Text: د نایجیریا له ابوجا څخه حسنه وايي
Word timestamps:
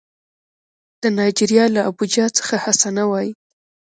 د 1.01 1.03
نایجیریا 1.17 1.65
له 1.75 1.81
ابوجا 1.89 2.25
څخه 2.37 2.55
حسنه 2.63 3.03
وايي 3.11 3.31